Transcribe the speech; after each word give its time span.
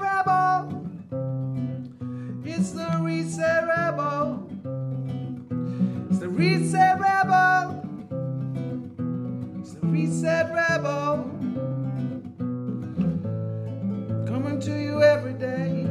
Rebel. 0.00 0.86
It's 2.44 2.70
the 2.70 3.00
Rebel. 3.66 4.48
It's 6.08 6.20
the 6.20 6.96
Rebel. 7.00 7.80
It's 9.92 10.20
the 10.22 10.48
Rebel. 10.54 11.24
Coming 14.28 14.60
to 14.60 14.70
you 14.80 15.02
every 15.02 15.32
day. 15.32 15.82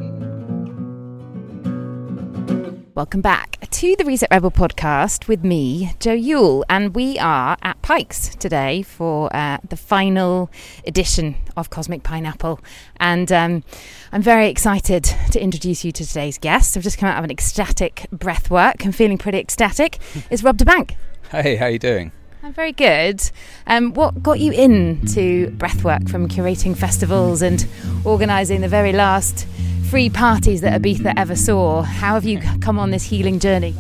Welcome 2.96 3.20
back 3.20 3.53
to 3.74 3.96
the 3.96 4.06
Reset 4.06 4.30
Rebel 4.30 4.52
podcast 4.52 5.28
with 5.28 5.44
me, 5.44 5.94
Joe 6.00 6.14
Yule, 6.14 6.64
and 6.70 6.94
we 6.94 7.18
are 7.18 7.58
at 7.64 7.82
Pikes 7.82 8.36
today 8.36 8.84
for 8.84 9.36
uh, 9.36 9.58
the 9.68 9.76
final 9.76 10.52
edition 10.86 11.36
of 11.58 11.72
Cosmic 11.72 12.04
Pineapple. 12.04 12.60
And 12.98 13.32
um, 13.32 13.64
I'm 14.12 14.22
very 14.22 14.48
excited 14.48 15.06
to 15.32 15.42
introduce 15.42 15.84
you 15.84 15.92
to 15.92 16.06
today's 16.06 16.38
guest. 16.38 16.78
I've 16.78 16.84
just 16.84 17.00
come 17.00 17.10
out 17.10 17.18
of 17.18 17.24
an 17.24 17.32
ecstatic 17.32 18.06
breath 18.12 18.52
work. 18.52 18.86
I'm 18.86 18.92
feeling 18.92 19.18
pretty 19.18 19.40
ecstatic. 19.40 19.98
It's 20.30 20.44
Rob 20.44 20.58
Da 20.58 20.66
Bank. 20.66 20.96
Hey, 21.32 21.56
how 21.56 21.66
are 21.66 21.72
you 21.72 21.80
doing? 21.80 22.12
I'm 22.44 22.52
very 22.52 22.74
good. 22.74 23.22
Um, 23.68 23.94
what 23.94 24.22
got 24.22 24.38
you 24.38 24.52
into 24.52 25.50
breathwork 25.52 26.10
from 26.10 26.28
curating 26.28 26.76
festivals 26.76 27.42
and 27.42 27.66
organising 28.04 28.60
the 28.60 28.68
very 28.68 28.92
last 28.92 29.48
free 29.90 30.10
parties 30.10 30.60
that 30.60 30.82
Ibiza 30.82 31.14
ever 31.16 31.38
saw? 31.38 31.84
How 31.84 32.16
have 32.16 32.26
you 32.26 32.42
come 32.60 32.78
on 32.78 32.92
this 32.92 33.04
healing 33.04 33.40
journey? 33.40 33.74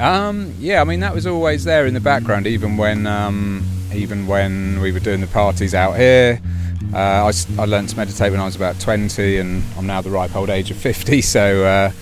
Um, 0.00 0.52
yeah, 0.58 0.80
I 0.80 0.84
mean 0.84 0.98
that 1.00 1.14
was 1.14 1.24
always 1.24 1.62
there 1.62 1.86
in 1.86 1.94
the 1.94 2.00
background, 2.00 2.48
even 2.48 2.76
when 2.76 3.06
um, 3.06 3.64
even 3.94 4.26
when 4.26 4.80
we 4.80 4.90
were 4.90 4.98
doing 4.98 5.20
the 5.20 5.28
parties 5.28 5.72
out 5.72 5.92
here. 5.92 6.40
Uh, 6.92 7.30
I, 7.30 7.62
I 7.62 7.64
learned 7.64 7.90
to 7.90 7.96
meditate 7.96 8.32
when 8.32 8.40
I 8.40 8.44
was 8.44 8.56
about 8.56 8.80
20, 8.80 9.38
and 9.38 9.62
I'm 9.78 9.86
now 9.86 10.00
the 10.00 10.10
ripe 10.10 10.34
old 10.34 10.50
age 10.50 10.72
of 10.72 10.76
50. 10.78 11.20
So 11.22 11.64
uh, 11.64 11.92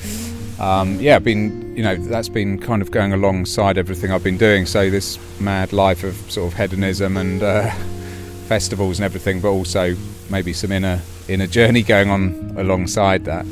um, 0.58 0.98
yeah, 1.00 1.16
I've 1.16 1.24
been 1.24 1.61
you 1.74 1.82
know 1.82 1.96
that's 1.96 2.28
been 2.28 2.58
kind 2.58 2.82
of 2.82 2.90
going 2.90 3.12
alongside 3.12 3.78
everything 3.78 4.10
I've 4.10 4.24
been 4.24 4.38
doing. 4.38 4.66
So 4.66 4.90
this 4.90 5.18
mad 5.40 5.72
life 5.72 6.04
of 6.04 6.14
sort 6.30 6.52
of 6.52 6.58
hedonism 6.58 7.16
and 7.16 7.42
uh, 7.42 7.70
festivals 8.46 8.98
and 8.98 9.04
everything, 9.04 9.40
but 9.40 9.50
also 9.50 9.96
maybe 10.30 10.52
some 10.52 10.72
inner 10.72 11.00
inner 11.28 11.46
journey 11.46 11.82
going 11.82 12.10
on 12.10 12.54
alongside 12.56 13.24
that. 13.24 13.46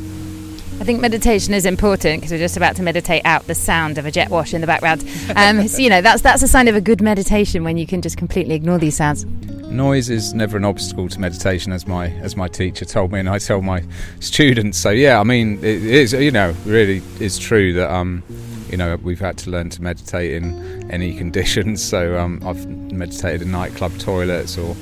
I 0.80 0.84
think 0.84 1.02
meditation 1.02 1.52
is 1.52 1.66
important 1.66 2.20
because 2.20 2.32
we're 2.32 2.38
just 2.38 2.56
about 2.56 2.74
to 2.76 2.82
meditate 2.82 3.20
out 3.26 3.46
the 3.46 3.54
sound 3.54 3.98
of 3.98 4.06
a 4.06 4.10
jet 4.10 4.30
wash 4.30 4.54
in 4.54 4.62
the 4.62 4.66
background. 4.66 5.04
Um, 5.36 5.68
so, 5.68 5.82
you 5.82 5.90
know, 5.90 6.00
that's 6.00 6.22
that's 6.22 6.42
a 6.42 6.48
sign 6.48 6.68
of 6.68 6.74
a 6.74 6.80
good 6.80 7.02
meditation 7.02 7.64
when 7.64 7.76
you 7.76 7.86
can 7.86 8.00
just 8.00 8.16
completely 8.16 8.54
ignore 8.54 8.78
these 8.78 8.96
sounds. 8.96 9.26
Noise 9.70 10.10
is 10.10 10.34
never 10.34 10.56
an 10.56 10.64
obstacle 10.64 11.08
to 11.08 11.20
meditation, 11.20 11.72
as 11.72 11.86
my 11.86 12.08
as 12.08 12.36
my 12.36 12.48
teacher 12.48 12.84
told 12.84 13.12
me, 13.12 13.20
and 13.20 13.28
I 13.28 13.38
tell 13.38 13.62
my 13.62 13.84
students. 14.18 14.78
So 14.78 14.90
yeah, 14.90 15.20
I 15.20 15.22
mean, 15.22 15.58
it 15.58 15.84
is 15.84 16.12
you 16.12 16.32
know 16.32 16.54
really 16.64 17.02
is 17.20 17.38
true 17.38 17.72
that 17.74 17.90
um, 17.92 18.24
you 18.68 18.76
know 18.76 18.96
we've 18.96 19.20
had 19.20 19.38
to 19.38 19.50
learn 19.50 19.70
to 19.70 19.82
meditate 19.82 20.32
in 20.32 20.90
any 20.90 21.16
conditions. 21.18 21.82
So 21.82 22.18
um, 22.18 22.42
I've 22.44 22.66
meditated 22.66 23.42
in 23.42 23.52
nightclub 23.52 23.96
toilets 23.98 24.58
or 24.58 24.74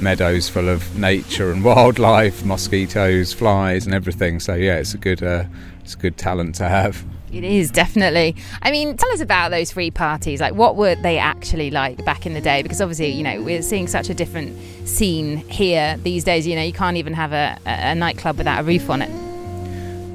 meadows 0.00 0.48
full 0.48 0.68
of 0.68 0.96
nature 0.96 1.50
and 1.50 1.64
wildlife, 1.64 2.44
mosquitoes, 2.44 3.32
flies, 3.32 3.86
and 3.86 3.94
everything. 3.94 4.38
So 4.38 4.54
yeah, 4.54 4.76
it's 4.76 4.94
a 4.94 4.98
good 4.98 5.22
uh, 5.22 5.44
it's 5.80 5.94
a 5.94 5.98
good 5.98 6.16
talent 6.16 6.54
to 6.56 6.68
have. 6.68 7.04
It 7.32 7.44
is 7.44 7.70
definitely. 7.70 8.36
I 8.62 8.70
mean, 8.70 8.96
tell 8.96 9.10
us 9.12 9.20
about 9.20 9.50
those 9.50 9.70
free 9.70 9.90
parties. 9.90 10.40
Like, 10.40 10.54
what 10.54 10.76
were 10.76 10.94
they 10.94 11.18
actually 11.18 11.70
like 11.70 12.04
back 12.04 12.24
in 12.26 12.34
the 12.34 12.40
day? 12.40 12.62
Because 12.62 12.80
obviously, 12.80 13.08
you 13.08 13.22
know, 13.22 13.42
we're 13.42 13.62
seeing 13.62 13.86
such 13.86 14.08
a 14.08 14.14
different 14.14 14.56
scene 14.88 15.36
here 15.48 15.96
these 16.02 16.24
days. 16.24 16.46
You 16.46 16.56
know, 16.56 16.62
you 16.62 16.72
can't 16.72 16.96
even 16.96 17.12
have 17.14 17.32
a, 17.32 17.58
a 17.66 17.94
nightclub 17.94 18.38
without 18.38 18.60
a 18.60 18.62
roof 18.62 18.88
on 18.88 19.02
it. 19.02 19.10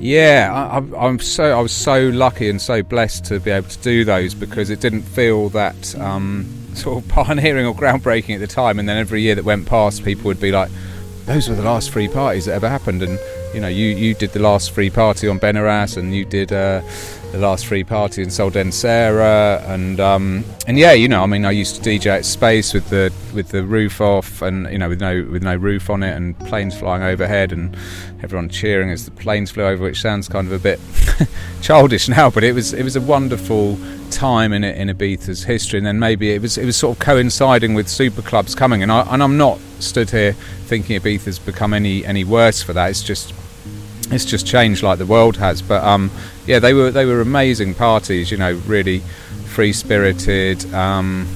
Yeah, 0.01 0.49
I, 0.53 0.75
I'm- 0.75 0.93
I'm 0.97 1.19
so 1.19 1.57
I 1.57 1.61
was 1.61 1.71
so 1.71 2.09
lucky 2.09 2.49
and 2.49 2.61
so 2.61 2.83
blessed 2.83 3.25
to 3.25 3.39
be 3.39 3.51
able 3.51 3.69
to 3.69 3.79
do 3.79 4.03
those 4.03 4.33
because 4.33 4.69
it 4.69 4.79
didn't 4.81 5.03
feel 5.03 5.49
that 5.49 5.95
um, 5.99 6.45
sort 6.73 7.01
of 7.03 7.07
pioneering 7.09 7.65
or 7.65 7.73
groundbreaking 7.75 8.33
at 8.33 8.39
the 8.39 8.47
time. 8.47 8.79
And 8.79 8.89
then 8.89 8.97
every 8.97 9.21
year 9.21 9.35
that 9.35 9.45
went 9.45 9.65
past, 9.67 10.03
people 10.03 10.25
would 10.25 10.41
be 10.41 10.51
like, 10.51 10.71
"Those 11.25 11.47
were 11.47 11.55
the 11.55 11.61
last 11.63 11.91
free 11.91 12.07
parties 12.09 12.45
that 12.45 12.53
ever 12.53 12.67
happened." 12.67 13.01
And 13.03 13.17
you 13.53 13.59
know, 13.59 13.67
you 13.67 13.87
you 13.87 14.13
did 14.13 14.31
the 14.31 14.39
last 14.39 14.71
free 14.71 14.89
party 14.89 15.27
on 15.27 15.39
Benirras, 15.39 15.97
and 15.97 16.13
you 16.13 16.25
did 16.25 16.51
uh, 16.51 16.81
the 17.31 17.37
last 17.37 17.65
free 17.65 17.83
party 17.83 18.21
in 18.21 18.29
Sol 18.29 18.49
d'en 18.49 18.71
Serra, 18.71 19.63
and 19.67 19.99
um, 19.99 20.43
and 20.67 20.77
yeah, 20.77 20.93
you 20.93 21.07
know, 21.07 21.23
I 21.23 21.25
mean, 21.25 21.45
I 21.45 21.51
used 21.51 21.81
to 21.81 21.89
DJ 21.89 22.07
at 22.07 22.25
Space 22.25 22.73
with 22.73 22.89
the 22.89 23.11
with 23.33 23.49
the 23.49 23.63
roof 23.63 24.01
off, 24.01 24.41
and 24.41 24.71
you 24.71 24.77
know, 24.77 24.89
with 24.89 25.01
no 25.01 25.27
with 25.31 25.43
no 25.43 25.55
roof 25.55 25.89
on 25.89 26.03
it, 26.03 26.15
and 26.15 26.37
planes 26.39 26.77
flying 26.77 27.03
overhead, 27.03 27.51
and 27.51 27.75
everyone 28.21 28.49
cheering 28.49 28.89
as 28.89 29.05
the 29.05 29.11
planes 29.11 29.51
flew 29.51 29.65
over, 29.65 29.83
which 29.83 30.01
sounds 30.01 30.27
kind 30.27 30.47
of 30.47 30.53
a 30.53 30.59
bit 30.59 30.79
childish 31.61 32.07
now, 32.07 32.29
but 32.29 32.43
it 32.43 32.53
was 32.53 32.73
it 32.73 32.83
was 32.83 32.95
a 32.95 33.01
wonderful 33.01 33.77
time 34.09 34.53
in 34.53 34.63
in 34.63 34.89
Ibiza's 34.89 35.43
history, 35.43 35.77
and 35.77 35.85
then 35.85 35.99
maybe 35.99 36.31
it 36.31 36.41
was 36.41 36.57
it 36.57 36.65
was 36.65 36.75
sort 36.75 36.97
of 36.97 37.03
coinciding 37.03 37.73
with 37.73 37.87
super 37.87 38.21
clubs 38.21 38.55
coming, 38.55 38.83
and 38.83 38.91
I 38.91 39.01
and 39.11 39.21
I'm 39.21 39.37
not 39.37 39.59
stood 39.79 40.09
here 40.09 40.33
thinking 40.65 40.99
Ibiza's 40.99 41.39
become 41.39 41.73
any 41.73 42.05
any 42.05 42.23
worse 42.23 42.61
for 42.61 42.73
that. 42.73 42.89
It's 42.89 43.03
just 43.03 43.33
it's 44.13 44.25
just 44.25 44.45
changed 44.45 44.83
like 44.83 44.97
the 44.99 45.05
world 45.05 45.37
has. 45.37 45.61
But 45.61 45.83
um, 45.83 46.11
yeah, 46.45 46.59
they 46.59 46.73
were 46.73 46.91
they 46.91 47.05
were 47.05 47.21
amazing 47.21 47.75
parties. 47.75 48.31
You 48.31 48.37
know, 48.37 48.53
really 48.65 48.99
free 49.45 49.73
spirited. 49.73 50.73
Um, 50.73 51.27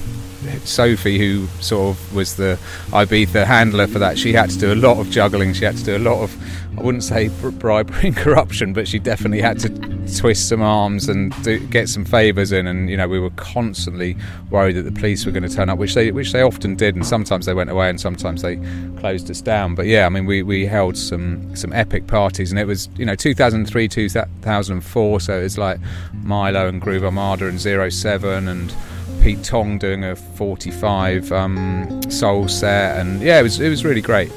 Sophie, 0.66 1.18
who 1.18 1.46
sort 1.60 1.96
of 1.96 2.14
was 2.14 2.36
the 2.36 2.58
Ibiza 2.88 3.44
handler 3.44 3.86
for 3.86 3.98
that, 3.98 4.18
she 4.18 4.32
had 4.32 4.50
to 4.50 4.58
do 4.58 4.72
a 4.72 4.76
lot 4.76 4.98
of 4.98 5.10
juggling. 5.10 5.52
She 5.54 5.64
had 5.64 5.76
to 5.76 5.84
do 5.84 5.96
a 5.96 5.98
lot 5.98 6.22
of, 6.22 6.36
I 6.78 6.82
wouldn't 6.82 7.04
say 7.04 7.28
bribery 7.28 8.08
and 8.08 8.16
corruption, 8.24 8.72
but 8.72 8.88
she 8.88 8.98
definitely 8.98 9.40
had 9.40 9.58
to 9.60 9.68
twist 10.16 10.48
some 10.48 10.62
arms 10.62 11.08
and 11.08 11.32
do, 11.42 11.58
get 11.68 11.88
some 11.88 12.04
favours 12.04 12.52
in. 12.52 12.66
And 12.66 12.88
you 12.88 12.96
know, 12.96 13.08
we 13.08 13.18
were 13.18 13.30
constantly 13.30 14.16
worried 14.50 14.74
that 14.74 14.82
the 14.82 14.92
police 14.92 15.26
were 15.26 15.32
going 15.32 15.48
to 15.48 15.54
turn 15.54 15.68
up, 15.68 15.78
which 15.78 15.94
they 15.94 16.10
which 16.10 16.32
they 16.32 16.42
often 16.42 16.74
did, 16.74 16.94
and 16.94 17.06
sometimes 17.06 17.46
they 17.46 17.54
went 17.54 17.70
away, 17.70 17.90
and 17.90 18.00
sometimes 18.00 18.42
they 18.42 18.56
closed 18.98 19.30
us 19.30 19.40
down. 19.40 19.74
But 19.74 19.86
yeah, 19.86 20.06
I 20.06 20.08
mean, 20.08 20.26
we, 20.26 20.42
we 20.42 20.66
held 20.66 20.96
some 20.96 21.54
some 21.56 21.72
epic 21.72 22.06
parties, 22.06 22.50
and 22.50 22.58
it 22.58 22.66
was 22.66 22.88
you 22.96 23.04
know 23.04 23.14
2003, 23.14 23.88
2004, 23.88 25.20
so 25.20 25.38
it 25.38 25.42
was 25.42 25.58
like 25.58 25.80
Mylo 26.22 26.68
and 26.68 26.80
Groove 26.80 27.04
Armada 27.04 27.46
and 27.46 27.58
Zero 27.58 27.88
Seven 27.88 28.48
and 28.48 28.74
Pete 29.22 29.42
Tong 29.42 29.78
doing 29.78 30.04
a 30.04 30.16
45 30.16 31.32
um, 31.32 32.02
soul 32.10 32.48
set, 32.48 32.98
and 33.00 33.20
yeah, 33.20 33.40
it 33.40 33.42
was 33.42 33.60
it 33.60 33.68
was 33.68 33.84
really 33.84 34.00
great. 34.00 34.30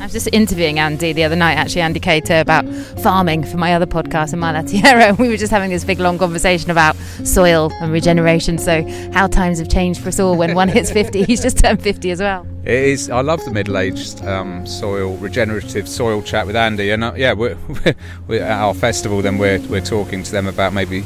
I 0.00 0.04
was 0.04 0.12
just 0.12 0.30
interviewing 0.32 0.78
Andy 0.78 1.12
the 1.12 1.24
other 1.24 1.36
night, 1.36 1.58
actually, 1.58 1.82
Andy 1.82 2.00
Cato, 2.00 2.40
about 2.40 2.66
farming 3.02 3.44
for 3.44 3.58
my 3.58 3.74
other 3.74 3.84
podcast, 3.84 4.32
in 4.32 4.40
La 4.40 4.62
Tierra. 4.62 5.08
And 5.08 5.18
we 5.18 5.28
were 5.28 5.36
just 5.36 5.50
having 5.50 5.68
this 5.68 5.84
big, 5.84 6.00
long 6.00 6.16
conversation 6.16 6.70
about 6.70 6.96
soil 7.22 7.70
and 7.82 7.92
regeneration. 7.92 8.56
So, 8.56 8.82
how 9.12 9.26
times 9.26 9.58
have 9.58 9.68
changed 9.68 10.00
for 10.00 10.08
us 10.08 10.18
all 10.18 10.38
when 10.38 10.54
one 10.54 10.68
hits 10.68 10.90
50. 10.90 11.24
He's 11.24 11.42
just 11.42 11.58
turned 11.58 11.82
50 11.82 12.12
as 12.12 12.20
well. 12.20 12.46
It 12.64 12.72
is. 12.72 13.10
I 13.10 13.20
love 13.20 13.44
the 13.44 13.50
middle-aged 13.50 14.22
um, 14.22 14.66
soil 14.66 15.18
regenerative 15.18 15.86
soil 15.86 16.22
chat 16.22 16.46
with 16.46 16.56
Andy, 16.56 16.92
and 16.92 17.04
uh, 17.04 17.12
yeah, 17.14 17.34
we're, 17.34 17.58
we're, 17.68 17.94
we're 18.26 18.42
at 18.42 18.58
our 18.58 18.72
festival. 18.72 19.20
Then 19.20 19.36
we're 19.36 19.60
we're 19.68 19.82
talking 19.82 20.22
to 20.22 20.32
them 20.32 20.46
about 20.46 20.72
maybe 20.72 21.04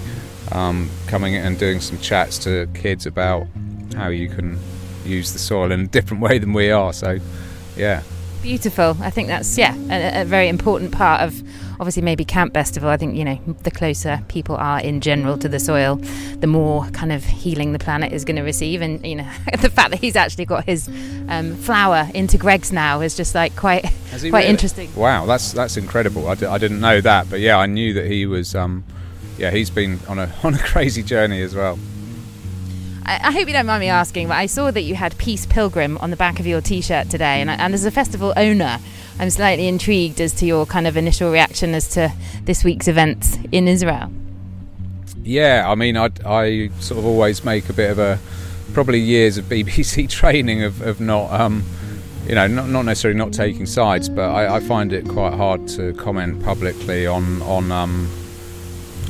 um, 0.52 0.90
coming 1.06 1.34
in 1.34 1.44
and 1.44 1.58
doing 1.58 1.80
some 1.80 1.98
chats 1.98 2.38
to 2.40 2.66
kids 2.74 3.06
about 3.06 3.46
how 3.96 4.08
you 4.08 4.28
can 4.28 4.58
use 5.04 5.32
the 5.32 5.38
soil 5.38 5.70
in 5.72 5.80
a 5.80 5.86
different 5.86 6.22
way 6.22 6.38
than 6.38 6.52
we 6.52 6.70
are. 6.70 6.92
So, 6.92 7.18
yeah. 7.76 8.02
Beautiful. 8.42 8.96
I 9.00 9.10
think 9.10 9.28
that's, 9.28 9.56
yeah, 9.56 9.74
a, 9.90 10.22
a 10.22 10.24
very 10.24 10.48
important 10.48 10.92
part 10.92 11.22
of 11.22 11.42
obviously 11.80 12.02
maybe 12.02 12.24
Camp 12.24 12.52
Bestival. 12.52 12.84
I 12.84 12.96
think, 12.96 13.16
you 13.16 13.24
know, 13.24 13.38
the 13.62 13.70
closer 13.70 14.22
people 14.28 14.56
are 14.56 14.80
in 14.80 15.00
general 15.00 15.38
to 15.38 15.48
the 15.48 15.58
soil, 15.58 15.96
the 15.96 16.46
more 16.46 16.86
kind 16.90 17.12
of 17.12 17.24
healing 17.24 17.72
the 17.72 17.78
planet 17.78 18.12
is 18.12 18.24
going 18.24 18.36
to 18.36 18.42
receive. 18.42 18.82
And, 18.82 19.04
you 19.04 19.16
know, 19.16 19.30
the 19.60 19.70
fact 19.70 19.90
that 19.90 20.00
he's 20.00 20.16
actually 20.16 20.44
got 20.44 20.64
his 20.64 20.88
um, 21.28 21.56
flour 21.56 22.08
into 22.14 22.38
Greggs 22.38 22.72
now 22.72 23.00
is 23.00 23.16
just 23.16 23.34
like 23.34 23.56
quite, 23.56 23.82
quite 23.82 24.24
really? 24.24 24.46
interesting. 24.46 24.94
Wow, 24.94 25.26
that's 25.26 25.52
that's 25.52 25.76
incredible. 25.76 26.28
I, 26.28 26.34
d- 26.34 26.46
I 26.46 26.58
didn't 26.58 26.80
know 26.80 27.00
that, 27.00 27.30
but 27.30 27.40
yeah, 27.40 27.58
I 27.58 27.66
knew 27.66 27.94
that 27.94 28.06
he 28.06 28.26
was. 28.26 28.54
Um, 28.54 28.84
yeah, 29.38 29.50
he's 29.50 29.70
been 29.70 29.98
on 30.08 30.18
a 30.18 30.32
on 30.44 30.54
a 30.54 30.58
crazy 30.58 31.02
journey 31.02 31.42
as 31.42 31.54
well. 31.54 31.78
I, 33.06 33.20
I 33.24 33.32
hope 33.32 33.46
you 33.46 33.52
don't 33.52 33.66
mind 33.66 33.80
me 33.80 33.88
asking, 33.88 34.28
but 34.28 34.34
I 34.34 34.46
saw 34.46 34.70
that 34.70 34.82
you 34.82 34.94
had 34.94 35.16
Peace 35.18 35.46
Pilgrim 35.46 35.98
on 35.98 36.10
the 36.10 36.16
back 36.16 36.40
of 36.40 36.46
your 36.46 36.60
T-shirt 36.60 37.10
today, 37.10 37.40
and, 37.40 37.50
and 37.50 37.74
as 37.74 37.84
a 37.84 37.90
festival 37.90 38.32
owner, 38.36 38.78
I'm 39.18 39.30
slightly 39.30 39.68
intrigued 39.68 40.20
as 40.20 40.32
to 40.34 40.46
your 40.46 40.66
kind 40.66 40.86
of 40.86 40.96
initial 40.96 41.30
reaction 41.30 41.74
as 41.74 41.88
to 41.90 42.12
this 42.42 42.64
week's 42.64 42.88
events 42.88 43.38
in 43.52 43.68
Israel. 43.68 44.10
Yeah, 45.22 45.64
I 45.68 45.74
mean, 45.74 45.96
I 45.96 46.10
I 46.24 46.70
sort 46.80 46.98
of 46.98 47.06
always 47.06 47.44
make 47.44 47.68
a 47.68 47.72
bit 47.72 47.90
of 47.90 47.98
a 47.98 48.18
probably 48.72 49.00
years 49.00 49.38
of 49.38 49.44
BBC 49.48 50.08
training 50.08 50.62
of, 50.62 50.82
of 50.82 51.00
not 51.00 51.30
um, 51.32 51.64
you 52.26 52.34
know 52.34 52.46
not, 52.46 52.68
not 52.68 52.84
necessarily 52.84 53.18
not 53.18 53.32
taking 53.32 53.66
sides, 53.66 54.08
but 54.08 54.30
I, 54.30 54.56
I 54.56 54.60
find 54.60 54.92
it 54.92 55.08
quite 55.08 55.34
hard 55.34 55.68
to 55.68 55.92
comment 55.94 56.42
publicly 56.42 57.06
on 57.06 57.42
on 57.42 57.70
um, 57.70 58.10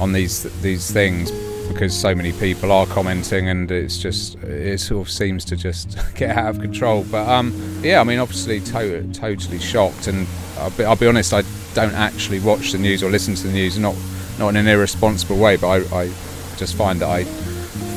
on 0.00 0.12
these 0.12 0.44
these 0.62 0.90
things 0.90 1.30
because 1.68 1.98
so 1.98 2.14
many 2.14 2.32
people 2.32 2.70
are 2.72 2.86
commenting, 2.86 3.48
and 3.48 3.70
it's 3.70 3.98
just 3.98 4.36
it 4.42 4.80
sort 4.80 5.06
of 5.06 5.12
seems 5.12 5.44
to 5.46 5.56
just 5.56 5.96
get 6.14 6.36
out 6.36 6.48
of 6.54 6.60
control. 6.60 7.04
But 7.10 7.28
um, 7.28 7.52
yeah, 7.82 8.00
I 8.00 8.04
mean, 8.04 8.18
obviously, 8.18 8.60
to- 8.60 9.12
totally 9.12 9.58
shocked, 9.58 10.06
and 10.06 10.26
I'll 10.58 10.70
be, 10.70 10.84
I'll 10.84 10.96
be 10.96 11.06
honest, 11.06 11.32
I 11.32 11.42
don't 11.74 11.94
actually 11.94 12.40
watch 12.40 12.72
the 12.72 12.78
news 12.78 13.02
or 13.02 13.10
listen 13.10 13.34
to 13.34 13.46
the 13.46 13.52
news, 13.52 13.78
not 13.78 13.96
not 14.38 14.50
in 14.50 14.56
an 14.56 14.68
irresponsible 14.68 15.36
way, 15.36 15.56
but 15.56 15.68
I, 15.68 16.02
I 16.02 16.06
just 16.56 16.74
find 16.76 17.00
that 17.00 17.08
I 17.08 17.24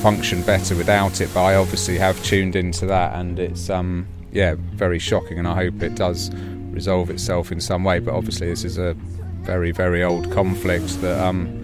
function 0.01 0.41
better 0.43 0.75
without 0.75 1.21
it. 1.21 1.29
But 1.33 1.43
I 1.43 1.55
obviously 1.55 1.97
have 1.97 2.21
tuned 2.23 2.55
into 2.55 2.85
that, 2.87 3.15
and 3.15 3.39
it's 3.39 3.69
um, 3.69 4.07
yeah, 4.31 4.55
very 4.57 4.99
shocking, 4.99 5.39
and 5.39 5.47
I 5.47 5.55
hope 5.55 5.81
it 5.81 5.95
does 5.95 6.33
resolve 6.71 7.09
itself 7.09 7.51
in 7.51 7.59
some 7.59 7.83
way. 7.83 7.99
But 7.99 8.13
obviously, 8.13 8.47
this 8.47 8.63
is 8.63 8.77
a 8.77 8.93
very 9.41 9.71
very 9.71 10.03
old 10.03 10.31
conflict 10.31 11.01
that 11.01 11.23
um, 11.23 11.63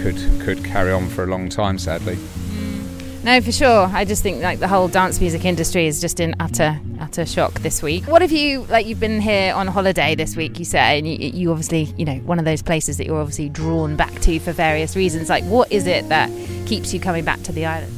could 0.00 0.40
could 0.40 0.64
carry 0.64 0.92
on 0.92 1.08
for 1.08 1.24
a 1.24 1.26
long 1.26 1.48
time, 1.48 1.78
sadly. 1.78 2.16
Mm. 2.16 3.24
No, 3.24 3.40
for 3.42 3.52
sure. 3.52 3.90
I 3.92 4.04
just 4.04 4.22
think 4.22 4.42
like 4.42 4.60
the 4.60 4.68
whole 4.68 4.88
dance 4.88 5.20
music 5.20 5.44
industry 5.44 5.86
is 5.86 6.00
just 6.00 6.20
in 6.20 6.34
utter 6.40 6.80
utter 7.00 7.26
shock 7.26 7.60
this 7.60 7.82
week. 7.82 8.04
What 8.04 8.22
have 8.22 8.32
you 8.32 8.64
like? 8.64 8.86
You've 8.86 9.00
been 9.00 9.20
here 9.20 9.52
on 9.54 9.66
holiday 9.66 10.14
this 10.14 10.36
week, 10.36 10.58
you 10.58 10.64
say, 10.64 10.98
and 10.98 11.06
you, 11.06 11.16
you 11.16 11.50
obviously 11.50 11.92
you 11.98 12.04
know 12.04 12.16
one 12.18 12.38
of 12.38 12.44
those 12.44 12.62
places 12.62 12.96
that 12.96 13.06
you're 13.06 13.20
obviously 13.20 13.48
drawn 13.48 13.96
back 13.96 14.20
to 14.20 14.38
for 14.40 14.52
various 14.52 14.96
reasons. 14.96 15.28
Like, 15.28 15.44
what 15.44 15.70
is 15.70 15.86
it 15.86 16.08
that 16.08 16.30
keeps 16.66 16.94
you 16.94 17.00
coming 17.00 17.24
back 17.24 17.42
to 17.42 17.52
the 17.52 17.66
island? 17.66 17.94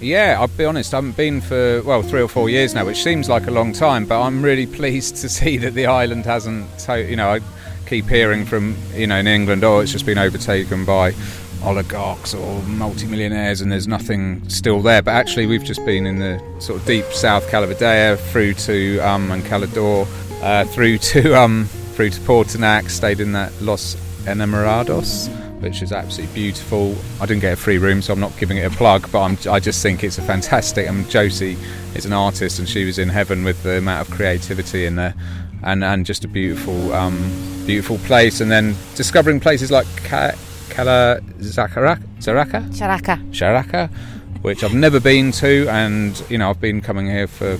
Yeah, 0.00 0.36
I'll 0.38 0.48
be 0.48 0.64
honest. 0.64 0.92
I 0.92 0.98
haven't 0.98 1.16
been 1.16 1.40
for 1.40 1.82
well 1.82 2.02
three 2.02 2.20
or 2.20 2.28
four 2.28 2.48
years 2.48 2.74
now, 2.74 2.84
which 2.84 3.02
seems 3.02 3.28
like 3.28 3.46
a 3.46 3.50
long 3.50 3.72
time. 3.72 4.06
But 4.06 4.22
I'm 4.22 4.42
really 4.42 4.66
pleased 4.80 5.16
to 5.16 5.28
see 5.28 5.56
that 5.58 5.74
the 5.74 5.86
island 5.86 6.24
hasn't. 6.24 6.78
To, 6.80 7.02
you 7.02 7.16
know, 7.16 7.30
I 7.30 7.40
keep 7.86 8.06
hearing 8.06 8.44
from 8.44 8.76
you 8.94 9.06
know 9.06 9.16
in 9.16 9.26
England, 9.26 9.64
oh, 9.64 9.80
it's 9.80 9.92
just 9.92 10.06
been 10.06 10.18
overtaken 10.18 10.84
by 10.84 11.14
oligarchs 11.62 12.34
or 12.34 12.62
multimillionaires, 12.62 13.60
and 13.60 13.72
there's 13.72 13.88
nothing 13.88 14.46
still 14.48 14.80
there. 14.80 15.02
But 15.02 15.12
actually, 15.12 15.46
we've 15.46 15.64
just 15.64 15.84
been 15.84 16.06
in 16.06 16.18
the 16.18 16.42
sort 16.58 16.80
of 16.80 16.86
deep 16.86 17.06
South 17.06 17.48
Cala 17.50 17.66
Vadella 17.66 18.18
through 18.18 18.54
to 18.54 18.98
um, 19.00 19.30
and 19.30 19.44
Cala 19.44 19.66
d'Hort, 19.68 20.08
uh, 20.42 20.64
through 20.66 20.98
to 20.98 21.34
um, 21.38 21.66
through 21.94 22.10
to 22.10 22.20
Portinatx, 22.20 22.90
stayed 22.90 23.20
in 23.20 23.32
that 23.32 23.52
Los 23.60 23.96
Enamorados 24.24 25.28
which 25.64 25.80
is 25.80 25.92
absolutely 25.92 26.34
beautiful. 26.34 26.94
I 27.20 27.26
didn't 27.26 27.40
get 27.40 27.54
a 27.54 27.56
free 27.56 27.78
room, 27.78 28.02
so 28.02 28.12
I'm 28.12 28.20
not 28.20 28.36
giving 28.36 28.58
it 28.58 28.70
a 28.70 28.76
plug, 28.76 29.10
but 29.10 29.22
I'm, 29.22 29.38
i 29.50 29.58
just 29.58 29.82
think 29.82 30.04
it's 30.04 30.18
a 30.18 30.22
fantastic. 30.22 30.86
I 30.86 30.90
mean, 30.90 31.08
Josie 31.08 31.56
is 31.94 32.04
an 32.04 32.12
artist, 32.12 32.58
and 32.58 32.68
she 32.68 32.84
was 32.84 32.98
in 32.98 33.08
heaven 33.08 33.44
with 33.44 33.62
the 33.62 33.78
amount 33.78 34.06
of 34.06 34.14
creativity 34.14 34.84
in 34.84 34.96
there, 34.96 35.14
and 35.64 35.82
and 35.82 36.06
just 36.06 36.24
a 36.24 36.28
beautiful, 36.28 36.92
um, 36.92 37.16
beautiful 37.66 37.98
place. 37.98 38.40
And 38.40 38.50
then 38.50 38.76
discovering 38.94 39.40
places 39.40 39.70
like 39.70 39.86
Ka- 40.04 40.36
Cala 40.70 41.20
Xarraca, 41.38 41.98
Xarraca, 42.20 43.30
Xarraca, 43.30 43.90
which 44.42 44.62
I've 44.62 44.74
never 44.74 45.00
been 45.00 45.32
to, 45.32 45.66
and 45.68 46.22
you 46.28 46.38
know 46.38 46.50
I've 46.50 46.60
been 46.60 46.80
coming 46.80 47.06
here 47.06 47.26
for 47.26 47.58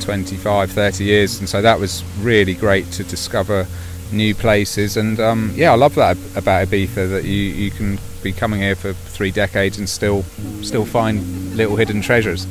25, 0.00 0.70
30 0.70 1.04
years, 1.04 1.38
and 1.38 1.48
so 1.48 1.62
that 1.62 1.78
was 1.78 2.04
really 2.18 2.54
great 2.54 2.90
to 2.92 3.04
discover 3.04 3.66
new 4.12 4.34
places. 4.34 4.96
And 4.96 5.20
um, 5.20 5.52
yeah, 5.54 5.72
I 5.72 5.76
love 5.76 5.94
that 5.94 6.16
about 6.34 6.66
Ibiza 6.66 7.10
that 7.10 7.24
you, 7.24 7.30
you 7.32 7.70
can 7.70 7.98
be 8.22 8.32
coming 8.32 8.60
here 8.60 8.74
for 8.74 8.92
three 8.92 9.30
decades 9.30 9.78
and 9.78 9.88
still 9.88 10.24
still 10.62 10.84
find 10.84 11.56
little 11.56 11.76
hidden 11.76 12.02
treasures. 12.02 12.46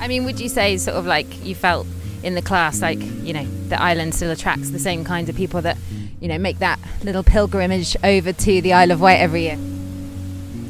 I 0.00 0.08
mean, 0.08 0.24
would 0.24 0.40
you 0.40 0.48
say 0.48 0.76
sort 0.78 0.96
of 0.96 1.06
like 1.06 1.44
you 1.44 1.54
felt 1.54 1.86
in 2.22 2.34
the 2.34 2.42
class, 2.42 2.80
like 2.82 3.00
you 3.00 3.32
know, 3.32 3.44
the 3.68 3.80
island 3.80 4.14
still 4.14 4.30
attracts 4.30 4.70
the 4.70 4.78
same 4.78 5.04
kind 5.04 5.28
of 5.28 5.36
people 5.36 5.60
that 5.62 5.76
you 6.20 6.28
know 6.28 6.38
make 6.38 6.58
that 6.60 6.78
little 7.02 7.22
pilgrimage 7.22 7.96
over 8.04 8.32
to 8.32 8.60
the 8.62 8.72
Isle 8.72 8.90
of 8.92 9.00
Wight 9.00 9.20
every 9.20 9.42
year? 9.42 9.58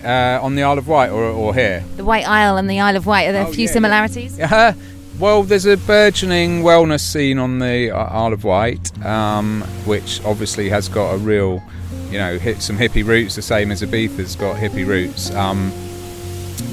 Uh, 0.04 0.40
on 0.43 0.56
the 0.56 0.62
Isle 0.64 0.78
of 0.78 0.88
Wight 0.88 1.10
or, 1.10 1.22
or 1.25 1.54
here? 1.54 1.84
The 1.96 2.04
White 2.04 2.26
Isle 2.26 2.56
and 2.56 2.69
the 2.69 2.81
Isle 2.81 2.96
of 2.96 3.06
Wight 3.06 3.28
are 3.28 3.32
there 3.32 3.46
Oh, 3.46 3.50
a 3.50 3.52
few 3.52 3.66
yeah, 3.66 3.72
similarities? 3.72 4.38
Uh, 4.40 4.72
well, 5.19 5.43
there's 5.44 5.66
a 5.66 5.76
burgeoning 5.76 6.62
wellness 6.62 7.00
scene 7.00 7.38
on 7.38 7.58
the 7.60 7.90
uh, 7.90 7.96
Isle 7.98 8.32
of 8.32 8.44
Wight, 8.44 9.05
um, 9.06 9.60
which 9.84 10.20
obviously 10.25 10.69
has 10.70 10.88
got 10.88 11.12
a 11.12 11.19
real, 11.19 11.62
you 12.10 12.19
know, 12.19 12.38
hit 12.38 12.62
some 12.62 12.76
hippie 12.78 13.06
roots, 13.06 13.37
the 13.37 13.43
same 13.43 13.70
as 13.70 13.82
Ibiza's 13.82 14.34
got 14.34 14.56
hippie 14.56 14.87
roots, 14.87 15.32
um, 15.37 15.70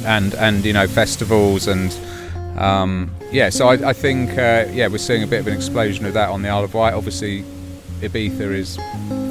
and 0.05 0.33
and 0.35 0.63
you 0.65 0.73
know 0.73 0.87
festivals 0.87 1.67
and 1.67 1.91
um, 2.59 3.09
yeah. 3.31 3.49
So 3.49 3.67
I, 3.67 3.89
I 3.89 3.93
think 3.93 4.31
uh, 4.31 4.67
yeah, 4.71 4.87
we're 4.87 4.97
seeing 4.97 5.23
a 5.23 5.27
bit 5.27 5.39
of 5.39 5.47
an 5.47 5.53
explosion 5.53 6.05
of 6.05 6.13
that 6.13 6.29
on 6.29 6.41
the 6.41 6.49
Isle 6.49 6.65
of 6.65 6.73
Wight. 6.73 6.93
Obviously, 6.93 7.43
Ibiza 8.01 8.53
is 8.53 8.77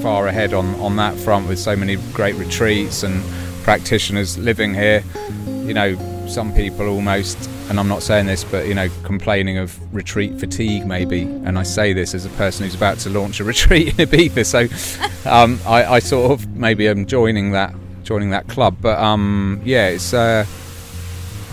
far 0.03 0.27
ahead 0.29 0.55
on 0.55 0.75
on 0.77 0.97
that 0.97 1.17
front 1.17 1.49
with 1.49 1.59
so 1.59 1.77
many 1.77 1.97
great 2.13 2.35
retreats 2.37 3.03
and 3.03 3.23
practitioners 3.63 4.39
living 4.39 4.75
here. 4.75 5.05
You 5.47 5.75
know, 5.75 6.27
some 6.27 6.53
people 6.55 6.89
almost 6.89 7.49
and 7.69 7.79
I'm 7.79 7.89
not 7.89 8.03
saying 8.03 8.27
this, 8.27 8.45
but 8.45 8.67
you 8.67 8.75
know, 8.75 8.89
complaining 9.03 9.59
of 9.59 9.95
retreat 9.95 10.39
fatigue 10.41 10.87
maybe. 10.87 11.23
And 11.23 11.59
I 11.59 11.63
say 11.63 11.93
this 11.93 12.15
as 12.15 12.25
a 12.25 12.31
person 12.31 12.65
who's 12.65 12.75
about 12.75 12.99
to 13.01 13.11
launch 13.11 13.41
a 13.41 13.45
retreat 13.53 13.89
in 13.89 14.09
Ibiza, 14.09 14.45
so 14.47 15.31
um, 15.31 15.61
I, 15.67 15.85
I, 15.85 15.99
sort 15.99 16.33
of 16.33 16.49
maybe 16.57 16.89
am 16.89 17.07
joining 17.07 17.53
that 17.53 17.75
joining 18.05 18.31
that 18.31 18.49
club. 18.49 18.77
But 18.81 18.99
um, 18.99 19.61
yeah, 19.65 19.89
it's 19.89 20.15
uh, 20.15 20.47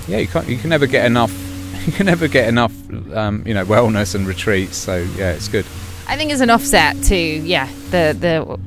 yeah, 0.08 0.20
you 0.20 0.28
can't 0.28 0.48
you 0.48 0.58
can 0.58 0.70
never 0.70 0.88
get 0.88 1.06
enough. 1.06 1.45
You 1.88 1.92
can 1.92 2.08
never 2.08 2.28
get 2.28 2.48
enough, 2.48 2.74
um, 3.14 3.44
you 3.46 3.54
know, 3.54 3.64
wellness 3.64 4.16
and 4.16 4.26
retreats. 4.26 4.76
So 4.76 4.98
yeah, 5.18 5.34
it's 5.34 5.48
good. 5.48 5.66
I 6.08 6.18
think 6.18 6.32
as 6.32 6.42
an 6.42 6.50
offset 6.50 6.96
to 7.04 7.16
yeah 7.16 7.70
the 7.92 8.18
the 8.20 8.60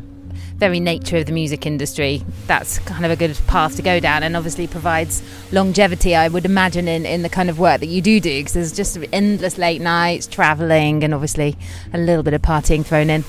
very 0.59 0.79
nature 0.81 1.17
of 1.17 1.27
the 1.27 1.33
music 1.33 1.67
industry, 1.67 2.23
that's 2.47 2.81
kind 2.81 3.05
of 3.05 3.11
a 3.11 3.17
good 3.17 3.39
path 3.47 3.77
to 3.77 3.83
go 3.83 4.01
down 4.01 4.25
and 4.25 4.37
obviously 4.37 4.67
provides 4.67 5.23
longevity, 5.53 6.17
I 6.17 6.27
would 6.27 6.45
imagine, 6.45 6.89
in, 6.89 7.07
in 7.07 7.23
the 7.23 7.29
kind 7.29 7.49
of 7.49 7.61
work 7.61 7.79
that 7.81 7.87
you 7.87 8.03
do 8.03 8.19
do 8.19 8.41
because 8.41 8.55
there's 8.55 8.73
just 8.73 8.99
endless 9.13 9.57
late 9.57 9.81
nights, 9.81 10.27
travelling, 10.27 11.05
and 11.05 11.15
obviously 11.15 11.57
a 11.93 11.99
little 11.99 12.25
bit 12.25 12.35
of 12.35 12.43
partying 12.43 12.85
thrown 12.85 13.09
in. 13.09 13.25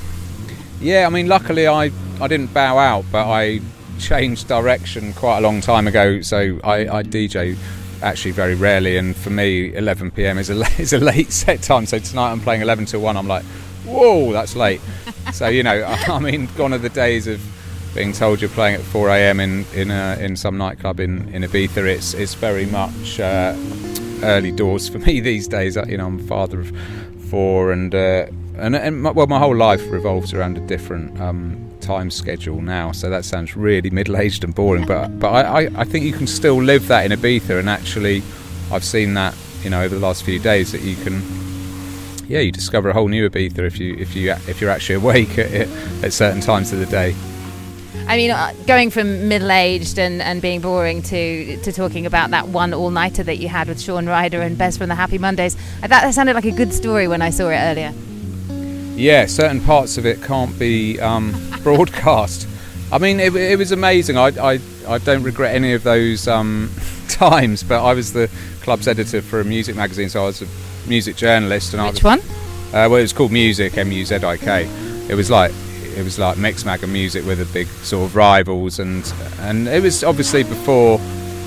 Yeah, 0.81 1.06
I 1.06 1.09
mean, 1.12 1.27
luckily 1.27 1.68
I, 1.68 1.92
I 2.19 2.27
didn't 2.27 2.51
bow 2.51 2.80
out, 2.80 3.06
but 3.12 3.27
I 3.27 3.59
changed 4.00 4.47
direction 4.47 5.13
quite 5.13 5.38
a 5.38 5.42
long 5.42 5.62
time 5.62 5.88
ago, 5.88 6.21
so 6.21 6.59
I, 6.63 6.88
I 6.88 7.03
DJ 7.03 7.57
actually 8.01 8.31
very 8.31 8.56
rarely, 8.56 8.98
and 8.98 9.16
for 9.16 9.30
me, 9.30 9.74
11 9.75 10.12
p.m. 10.12 10.38
is 10.38 10.50
a 10.50 10.54
is 10.81 10.94
a 10.94 11.00
late 11.00 11.31
set 11.31 11.62
time. 11.62 11.86
So 11.86 12.00
tonight 12.00 12.31
I'm 12.31 12.42
playing 12.42 12.62
11 12.62 12.86
till 12.86 13.01
one. 13.01 13.18
I'm 13.18 13.28
like, 13.28 13.44
whoa, 13.86 14.31
that's 14.31 14.56
late. 14.56 14.81
so 15.34 15.48
you 15.48 15.63
know, 15.63 15.84
I 16.07 16.19
mean, 16.19 16.48
gone 16.57 16.74
are 16.74 16.78
the 16.78 16.90
days 16.90 17.28
of 17.28 17.42
being 17.96 18.13
told 18.13 18.40
you're 18.40 18.50
playing 18.51 18.75
at 18.75 18.81
4 18.81 19.10
a.m. 19.10 19.40
in 19.40 19.66
in 19.74 19.92
uh, 19.92 20.18
in 20.19 20.36
some 20.36 20.57
nightclub 20.57 21.00
in 21.00 21.34
in 21.34 21.44
Ibiza. 21.44 21.86
It's 21.86 22.13
it's 22.13 22.34
very 22.34 22.66
much 22.66 23.19
uh, 23.19 23.56
early 24.24 24.52
doors 24.52 24.90
for 24.90 25.00
me 25.07 25.19
these 25.19 25.48
days. 25.48 25.75
You 25.75 25.98
know, 25.98 26.07
I'm 26.07 26.19
a 26.19 26.24
father 26.24 26.62
of 26.62 26.72
four, 27.30 27.72
and 27.72 27.94
uh, 27.94 28.25
and, 28.56 28.75
and 28.75 29.04
my, 29.04 29.12
well, 29.12 29.28
my 29.28 29.40
whole 29.40 29.56
life 29.56 29.81
revolves 29.90 30.34
around 30.34 30.57
a 30.57 30.62
different. 30.62 31.19
Um, 31.19 31.69
time 31.90 32.12
schedule 32.12 32.62
now 32.62 32.92
so 32.92 33.10
that 33.10 33.26
sounds 33.26 33.56
really 33.56 33.90
middle-aged 33.90 34.44
and 34.44 34.54
boring 34.54 34.86
but 34.86 35.08
but 35.19 35.30
I, 35.30 35.42
I, 35.42 35.69
I 35.81 35.84
think 35.86 36.06
you 36.06 36.14
can 36.14 36.28
still 36.28 36.62
live 36.62 36.88
that 36.88 37.04
in 37.06 37.18
Ibiza 37.18 37.58
and 37.60 37.68
actually 37.68 38.22
I've 38.72 38.84
seen 38.84 39.16
that 39.16 39.34
you 39.64 39.72
know 39.72 39.81
over 39.81 39.96
the 39.96 40.02
last 40.02 40.24
few 40.24 40.40
days 40.40 40.72
that 40.72 40.81
you 40.81 40.96
can 40.96 41.16
yeah, 42.30 42.42
you 42.42 42.52
discover 42.52 42.90
a 42.90 42.94
whole 42.94 43.08
new 43.08 43.28
Ibiza 43.28 43.66
if 43.66 43.80
you 43.80 43.96
if 43.96 44.16
you 44.16 44.31
if 44.48 44.62
you're 44.62 44.69
actually 44.69 44.96
awake 44.96 45.38
at, 45.40 45.68
at 46.04 46.14
certain 46.14 46.42
times 46.42 46.72
of 46.72 46.80
the 46.80 46.86
day. 46.86 47.16
I 48.08 48.18
mean, 48.18 48.31
uh, 48.31 48.54
going 48.66 48.92
from 48.92 49.28
middle-aged 49.28 50.00
and, 50.00 50.22
and 50.22 50.42
being 50.42 50.62
boring 50.62 51.02
to 51.04 51.58
to 51.58 51.72
talking 51.72 52.06
about 52.06 52.30
that 52.30 52.48
one 52.48 52.74
all-nighter 52.74 53.24
that 53.24 53.38
you 53.38 53.48
had 53.48 53.68
with 53.68 53.81
Shaun 53.81 54.06
Ryder 54.06 54.42
and 54.42 54.58
Bez 54.58 54.78
from 54.78 54.90
the 54.90 54.96
Happy 54.96 55.18
Mondays, 55.18 55.58
that 55.81 56.14
sounded 56.14 56.36
like 56.36 56.46
a 56.46 56.52
good 56.52 56.72
story 56.72 57.08
when 57.08 57.22
I 57.22 57.31
saw 57.31 57.50
it 57.50 57.58
earlier. 57.58 57.94
Yeah, 58.99 59.27
certain 59.27 59.61
parts 59.61 59.97
of 59.97 60.06
it 60.06 60.21
can't 60.21 60.59
be 60.59 60.99
um, 60.99 61.33
broadcast. 61.63 62.45
I 62.91 62.97
mean, 62.97 63.21
it, 63.21 63.33
it, 63.33 63.57
was 63.57 63.71
amazing. 63.71 64.18
I, 64.18 64.27
I, 64.27 64.59
I 64.85 64.97
don't 64.97 65.23
regret 65.23 65.56
any 65.56 65.71
of 65.71 65.83
those 65.83 66.27
um, 66.27 66.69
times, 67.07 67.63
but 67.63 67.81
I 67.81 67.94
was 67.94 68.11
the 68.11 68.29
club's 68.61 68.89
editor 68.89 69.21
for 69.21 69.39
a 69.39 69.45
music 69.45 69.77
magazine, 69.77 70.09
so 70.09 70.23
I 70.23 70.25
was 70.25 70.41
a 70.41 70.47
music 70.85 71.15
journalist. 71.15 71.73
And 71.73 71.81
Which 71.81 72.03
I 72.03 72.15
was, 72.15 72.25
one? 72.25 72.35
Uh, 72.69 72.89
well, 72.89 72.95
it 72.95 73.03
was 73.03 73.13
called 73.13 73.31
Muzik, 73.31 73.77
M 73.77 73.89
U 73.89 74.03
Z 74.03 74.15
I 74.15 74.35
K. 74.35 74.68
It 75.07 75.15
was 75.15 75.31
like 75.31 75.51
it 75.95 76.03
was 76.03 76.19
like 76.19 76.37
Mixmag 76.37 76.83
and 76.83 76.91
Muzik 76.91 77.25
with 77.25 77.39
a 77.39 77.53
big 77.53 77.68
sort 77.68 78.03
of 78.03 78.18
rivals, 78.18 78.79
and 78.79 79.11
and 79.39 79.69
it 79.69 79.81
was 79.81 80.03
obviously 80.03 80.44
before 80.44 80.99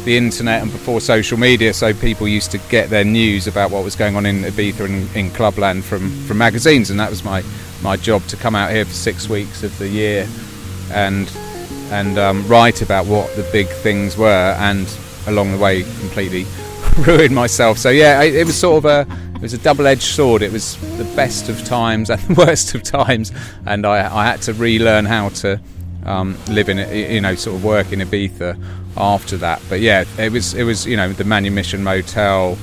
the 0.04 0.16
internet 0.16 0.62
and 0.62 0.72
before 0.72 1.00
social 1.00 1.38
media, 1.38 1.72
so 1.72 1.92
people 1.94 2.26
used 2.26 2.50
to 2.52 2.58
get 2.70 2.90
their 2.90 3.04
news 3.04 3.46
about 3.46 3.70
what 3.70 3.84
was 3.84 3.96
going 3.96 4.16
on 4.16 4.26
in 4.26 4.42
Ibiza 4.42 4.84
and 4.84 5.16
in 5.16 5.30
Clubland 5.30 5.84
from 5.84 6.10
from 6.26 6.38
magazines, 6.38 6.90
and 6.90 6.98
that 6.98 7.10
was 7.10 7.24
my 7.24 7.42
my 7.82 7.96
job 7.96 8.22
to 8.26 8.36
come 8.36 8.54
out 8.54 8.70
here 8.70 8.84
for 8.84 8.92
six 8.92 9.28
weeks 9.28 9.62
of 9.62 9.76
the 9.78 9.88
year 9.88 10.28
and 10.92 11.30
and 11.90 12.18
um, 12.18 12.46
write 12.48 12.82
about 12.82 13.06
what 13.06 13.34
the 13.36 13.48
big 13.52 13.68
things 13.68 14.16
were, 14.16 14.56
and 14.58 14.88
along 15.26 15.52
the 15.52 15.58
way 15.58 15.82
completely 16.00 16.46
ruined 16.98 17.34
myself. 17.34 17.78
So 17.78 17.90
yeah, 17.90 18.22
it, 18.22 18.34
it 18.34 18.46
was 18.46 18.58
sort 18.58 18.84
of 18.84 18.86
a 18.86 19.06
it 19.36 19.42
was 19.42 19.54
a 19.54 19.58
double-edged 19.58 20.02
sword. 20.02 20.42
It 20.42 20.52
was 20.52 20.76
the 20.96 21.10
best 21.16 21.48
of 21.48 21.64
times 21.64 22.10
and 22.10 22.20
the 22.28 22.34
worst 22.34 22.74
of 22.74 22.82
times, 22.82 23.32
and 23.66 23.86
I, 23.86 24.14
I 24.14 24.26
had 24.26 24.42
to 24.42 24.52
relearn 24.52 25.04
how 25.04 25.30
to 25.30 25.60
um, 26.04 26.36
live 26.48 26.68
in 26.68 26.78
you 26.94 27.20
know, 27.20 27.34
sort 27.34 27.56
of 27.56 27.64
work 27.64 27.92
in 27.92 28.00
Ibiza 28.00 28.81
after 28.96 29.36
that. 29.38 29.62
But 29.68 29.80
yeah, 29.80 30.04
it 30.18 30.32
was 30.32 30.54
it 30.54 30.64
was 30.64 30.86
you 30.86 30.96
know 30.96 31.12
the 31.12 31.24
Manumission 31.24 31.82
Motel, 31.84 32.58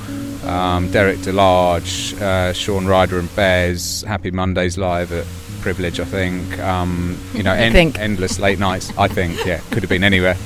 um, 0.46 0.92
Derek 0.92 1.20
Dahlarge, 1.20 2.20
uh, 2.22 2.54
Shaun 2.54 2.86
Ryder 2.86 3.20
and 3.20 3.34
Bez, 3.36 4.04
Happy 4.04 4.32
Mondays 4.32 4.78
live 4.78 5.12
at 5.12 5.26
Privilege, 5.62 6.00
I 6.00 6.06
think. 6.06 6.60
Um, 6.60 7.20
you 7.34 7.44
know, 7.44 7.54
en- 7.56 7.72
think. 7.72 8.00
endless 8.00 8.40
late 8.40 8.60
nights. 8.60 8.92
I 8.98 9.08
think 9.08 9.46
yeah, 9.46 9.60
could 9.72 9.84
have 9.84 9.90
been 9.90 10.04
anywhere. 10.04 10.38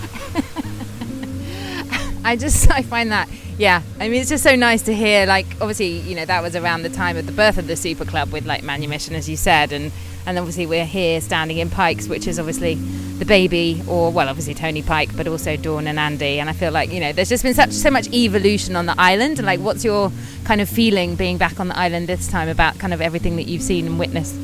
I 2.26 2.36
just 2.38 2.72
I 2.72 2.82
find 2.82 3.12
that 3.12 3.28
yeah. 3.58 3.82
I 4.00 4.10
mean, 4.10 4.22
it's 4.22 4.30
just 4.30 4.44
so 4.44 4.56
nice 4.56 4.82
to 4.84 4.94
hear. 4.94 5.26
Like, 5.26 5.46
obviously, 5.62 6.00
you 6.00 6.16
know, 6.16 6.26
that 6.26 6.42
was 6.42 6.56
around 6.56 6.84
the 6.84 6.90
time 6.90 7.18
of 7.18 7.26
the 7.26 7.32
birth 7.32 7.58
of 7.58 7.68
the 7.68 7.76
Super 7.76 8.06
Club 8.06 8.32
with 8.32 8.46
like 8.46 8.64
Manumission, 8.64 9.16
as 9.16 9.30
you 9.30 9.38
said, 9.38 9.72
and 9.72 9.92
and 10.26 10.38
obviously 10.38 10.66
we're 10.66 10.86
here 10.86 11.20
standing 11.22 11.58
in 11.58 11.70
Pikes, 11.70 12.08
which 12.08 12.28
is 12.28 12.40
obviously 12.40 12.76
the 13.20 13.26
baby, 13.26 13.82
or 13.88 14.12
well, 14.12 14.28
obviously 14.28 14.54
Tony 14.54 14.82
Pike, 14.82 15.16
but 15.16 15.28
also 15.28 15.56
Dawn 15.56 15.88
and 15.88 16.00
Andy. 16.00 16.40
And 16.40 16.50
I 16.50 16.54
feel 16.54 16.72
like 16.72 16.92
you 16.92 17.00
know, 17.00 17.12
there's 17.12 17.30
just 17.30 17.44
been 17.44 17.54
such 17.54 17.72
so 17.72 17.90
much 17.90 18.08
evolution 18.12 18.76
on 18.76 18.86
the 18.86 18.96
island. 18.98 19.40
And 19.40 19.46
like, 19.46 19.60
what's 19.60 19.84
your 19.84 20.12
kind 20.44 20.62
of 20.62 20.70
feeling 20.70 21.16
being 21.16 21.38
back 21.38 21.60
on 21.60 21.68
the 21.68 21.78
island 21.78 22.08
this 22.08 22.28
time 22.28 22.50
about 22.50 22.80
kind 22.80 22.94
of 22.94 23.02
everything 23.02 23.36
that 23.38 23.44
you've 23.44 23.62
seen 23.62 23.86
and 23.86 24.00
witnessed? 24.00 24.36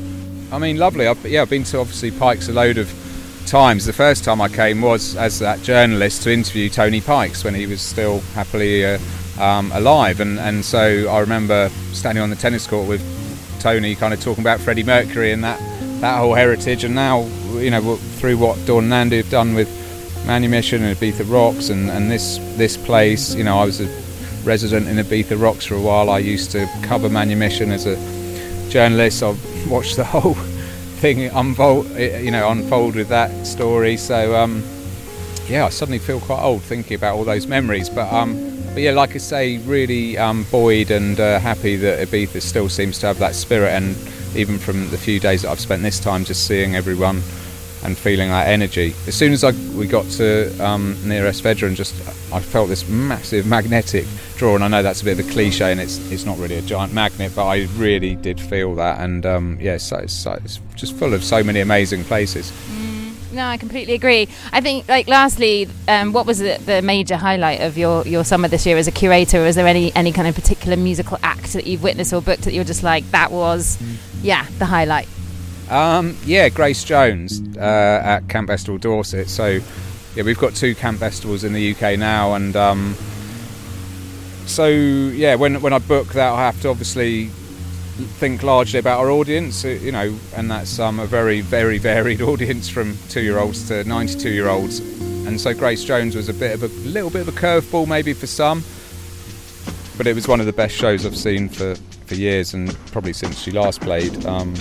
I 0.52 0.58
mean, 0.58 0.78
lovely. 0.78 1.06
I've, 1.06 1.24
yeah, 1.26 1.42
I've 1.42 1.50
been 1.50 1.64
to 1.64 1.78
obviously 1.78 2.10
Pikes 2.10 2.48
a 2.48 2.52
load 2.52 2.78
of 2.78 2.92
times. 3.46 3.86
The 3.86 3.92
first 3.92 4.24
time 4.24 4.40
I 4.40 4.48
came 4.48 4.80
was 4.80 5.16
as 5.16 5.38
that 5.40 5.62
journalist 5.62 6.22
to 6.22 6.32
interview 6.32 6.68
Tony 6.68 7.00
Pikes 7.00 7.44
when 7.44 7.54
he 7.54 7.66
was 7.66 7.80
still 7.80 8.20
happily 8.34 8.84
uh, 8.84 8.98
um, 9.38 9.70
alive, 9.72 10.20
and 10.20 10.38
and 10.38 10.64
so 10.64 11.08
I 11.08 11.20
remember 11.20 11.68
standing 11.92 12.22
on 12.22 12.30
the 12.30 12.36
tennis 12.36 12.66
court 12.66 12.88
with 12.88 13.02
Tony, 13.60 13.94
kind 13.94 14.14
of 14.14 14.20
talking 14.20 14.42
about 14.42 14.60
Freddie 14.60 14.82
Mercury 14.82 15.32
and 15.32 15.44
that 15.44 15.60
that 16.00 16.18
whole 16.18 16.34
heritage, 16.34 16.84
and 16.84 16.94
now 16.94 17.22
you 17.52 17.70
know 17.70 17.96
through 17.96 18.38
what 18.38 18.64
Dawn 18.66 18.84
and 18.84 18.94
Andy 18.94 19.18
have 19.18 19.30
done 19.30 19.54
with 19.54 19.68
Manumission 20.26 20.82
and 20.82 20.96
Ibiza 20.96 21.30
Rocks, 21.30 21.68
and, 21.68 21.90
and 21.90 22.10
this 22.10 22.38
this 22.56 22.76
place. 22.76 23.34
You 23.34 23.44
know, 23.44 23.58
I 23.58 23.64
was 23.64 23.80
a 23.80 23.86
resident 24.44 24.88
in 24.88 24.96
Ibiza 24.96 25.40
Rocks 25.40 25.66
for 25.66 25.74
a 25.74 25.80
while. 25.80 26.10
I 26.10 26.18
used 26.18 26.50
to 26.52 26.66
cover 26.82 27.08
Manumission 27.08 27.70
as 27.70 27.86
a 27.86 27.96
journalist. 28.70 29.22
I've 29.22 29.40
watched 29.70 29.96
the 29.96 30.04
whole 30.04 30.34
thing 31.00 31.26
unfold, 31.26 31.88
you 31.96 32.30
know, 32.30 32.50
unfold 32.50 32.94
with 32.94 33.08
that 33.08 33.46
story. 33.46 33.96
So 33.96 34.36
um, 34.36 34.62
yeah, 35.48 35.66
I 35.66 35.70
suddenly 35.70 35.98
feel 35.98 36.20
quite 36.20 36.42
old 36.42 36.62
thinking 36.62 36.94
about 36.94 37.16
all 37.16 37.24
those 37.24 37.46
memories. 37.46 37.88
But 37.90 38.12
um, 38.12 38.34
but 38.68 38.82
yeah, 38.82 38.92
like 38.92 39.14
I 39.14 39.18
say, 39.18 39.58
really 39.58 40.16
um, 40.16 40.44
buoyed 40.50 40.90
and 40.90 41.18
uh, 41.18 41.40
happy 41.40 41.76
that 41.76 42.06
Ibiza 42.06 42.40
still 42.40 42.68
seems 42.68 42.98
to 43.00 43.06
have 43.08 43.18
that 43.18 43.34
spirit. 43.34 43.70
And 43.70 43.96
even 44.34 44.58
from 44.58 44.90
the 44.90 44.98
few 44.98 45.20
days 45.20 45.42
that 45.42 45.50
I've 45.50 45.60
spent 45.60 45.82
this 45.82 46.00
time, 46.00 46.24
just 46.24 46.46
seeing 46.46 46.76
everyone 46.76 47.22
and 47.82 47.96
feeling 47.96 48.28
that 48.28 48.48
energy. 48.48 48.94
As 49.06 49.14
soon 49.14 49.32
as 49.32 49.42
I, 49.42 49.52
we 49.74 49.86
got 49.86 50.04
to 50.12 50.52
um, 50.62 50.96
near 51.08 51.26
Es 51.26 51.40
Vedrà 51.40 51.66
and 51.66 51.76
just 51.76 51.94
I 52.32 52.40
felt 52.40 52.68
this 52.68 52.88
massive 52.88 53.46
magnetic 53.46 54.06
draw, 54.36 54.54
and 54.54 54.62
I 54.62 54.68
know 54.68 54.82
that's 54.82 55.00
a 55.00 55.04
bit 55.04 55.18
of 55.18 55.26
a 55.26 55.30
cliche 55.30 55.72
and 55.72 55.80
it's 55.80 55.98
it's 56.12 56.26
not 56.26 56.38
really 56.38 56.56
a 56.56 56.62
giant 56.62 56.92
magnet, 56.92 57.32
but 57.34 57.46
I 57.46 57.66
really 57.76 58.16
did 58.16 58.40
feel 58.40 58.74
that, 58.74 59.00
and 59.00 59.24
um, 59.24 59.58
yeah, 59.60 59.78
so, 59.78 59.96
it's, 59.96 60.12
so 60.12 60.32
it's 60.44 60.60
just 60.76 60.94
full 60.96 61.14
of 61.14 61.24
so 61.24 61.42
many 61.42 61.60
amazing 61.60 62.04
places. 62.04 62.52
No, 63.32 63.46
I 63.46 63.58
completely 63.58 63.94
agree. 63.94 64.28
I 64.52 64.60
think, 64.60 64.88
like, 64.88 65.06
lastly, 65.06 65.68
um, 65.86 66.12
what 66.12 66.26
was 66.26 66.40
the, 66.40 66.58
the 66.66 66.82
major 66.82 67.16
highlight 67.16 67.60
of 67.60 67.78
your, 67.78 68.04
your 68.04 68.24
summer 68.24 68.48
this 68.48 68.66
year 68.66 68.76
as 68.76 68.88
a 68.88 68.90
curator? 68.90 69.44
Was 69.44 69.54
there 69.54 69.68
any, 69.68 69.94
any 69.94 70.10
kind 70.10 70.26
of 70.26 70.34
particular 70.34 70.76
musical 70.76 71.16
act 71.22 71.52
that 71.52 71.64
you've 71.64 71.80
witnessed 71.80 72.12
or 72.12 72.20
booked 72.20 72.42
that 72.42 72.54
you're 72.54 72.64
just 72.64 72.82
like, 72.82 73.08
that 73.12 73.30
was, 73.30 73.78
yeah, 74.22 74.46
the 74.58 74.66
highlight? 74.66 75.08
Um, 75.70 76.16
yeah, 76.24 76.48
Grace 76.48 76.82
Jones 76.82 77.40
uh, 77.56 78.00
at 78.04 78.28
Camp 78.28 78.48
Bestival 78.48 78.80
Dorset. 78.80 79.28
So, 79.28 79.60
yeah, 80.14 80.24
we've 80.24 80.38
got 80.38 80.54
two 80.54 80.74
camp 80.74 80.98
Bestivals 80.98 81.44
in 81.44 81.52
the 81.52 81.72
UK 81.72 81.98
now, 81.98 82.34
and 82.34 82.56
um, 82.56 82.96
so 84.46 84.66
yeah, 84.66 85.36
when 85.36 85.60
when 85.62 85.72
I 85.72 85.78
book 85.78 86.08
that, 86.14 86.32
I 86.32 86.44
have 86.46 86.60
to 86.62 86.68
obviously 86.68 87.26
think 88.18 88.42
largely 88.42 88.80
about 88.80 88.98
our 88.98 89.10
audience, 89.10 89.64
uh, 89.64 89.68
you 89.68 89.92
know, 89.92 90.18
and 90.34 90.50
that's 90.50 90.78
um, 90.80 90.98
a 90.98 91.06
very 91.06 91.40
very 91.40 91.78
varied 91.78 92.20
audience 92.30 92.68
from 92.68 92.98
two-year-olds 93.08 93.68
to 93.68 93.84
92-year-olds, 93.84 94.80
and 95.26 95.40
so 95.40 95.54
Grace 95.54 95.84
Jones 95.84 96.16
was 96.16 96.28
a 96.28 96.34
bit 96.34 96.52
of 96.52 96.64
a 96.64 96.68
little 96.88 97.10
bit 97.10 97.22
of 97.22 97.28
a 97.28 97.38
curveball 97.38 97.86
maybe 97.86 98.12
for 98.12 98.26
some, 98.26 98.64
but 99.96 100.08
it 100.08 100.16
was 100.16 100.26
one 100.26 100.40
of 100.40 100.46
the 100.46 100.52
best 100.52 100.74
shows 100.74 101.06
I've 101.06 101.16
seen 101.16 101.48
for 101.48 101.76
for 102.10 102.16
years, 102.16 102.54
and 102.54 102.76
probably 102.90 103.12
since 103.12 103.40
she 103.40 103.52
last 103.52 103.80
played. 103.80 104.26
Um, 104.26 104.54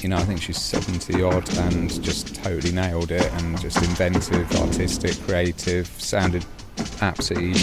you 0.00 0.08
know, 0.08 0.16
I 0.16 0.24
think 0.24 0.42
she's 0.42 0.60
70 0.60 1.22
odd 1.22 1.56
and 1.58 2.02
just 2.02 2.34
totally 2.36 2.72
nailed 2.72 3.10
it 3.10 3.32
and 3.34 3.60
just 3.60 3.76
inventive, 3.78 4.50
artistic, 4.56 5.20
creative, 5.22 5.86
sounded 5.98 6.44
absolutely, 7.00 7.60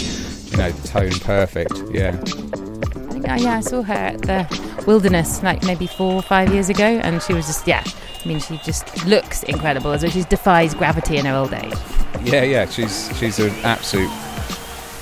you 0.50 0.56
know, 0.56 0.70
tone 0.84 1.18
perfect. 1.20 1.72
Yeah. 1.90 2.08
I 2.08 3.12
think, 3.12 3.28
uh, 3.28 3.34
yeah, 3.38 3.56
I 3.56 3.60
saw 3.60 3.82
her 3.82 3.92
at 3.92 4.22
the 4.22 4.84
Wilderness 4.86 5.42
like 5.42 5.62
maybe 5.64 5.86
four 5.86 6.14
or 6.14 6.22
five 6.22 6.52
years 6.52 6.68
ago, 6.70 6.84
and 6.84 7.22
she 7.22 7.34
was 7.34 7.46
just, 7.46 7.66
yeah, 7.66 7.84
I 7.84 8.28
mean, 8.28 8.40
she 8.40 8.58
just 8.58 9.06
looks 9.06 9.42
incredible 9.42 9.92
as 9.92 10.02
though 10.02 10.10
she 10.10 10.22
defies 10.22 10.74
gravity 10.74 11.18
in 11.18 11.26
her 11.26 11.34
old 11.34 11.52
age. 11.52 11.74
Yeah, 12.22 12.42
yeah, 12.42 12.66
she's 12.66 13.14
she's 13.18 13.38
an 13.38 13.50
absolute, 13.62 14.10